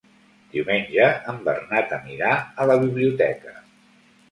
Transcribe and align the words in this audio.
Diumenge 0.53 1.09
en 1.33 1.43
Bernat 1.49 1.95
anirà 1.99 2.33
a 2.65 2.69
la 2.73 2.81
biblioteca. 2.87 3.57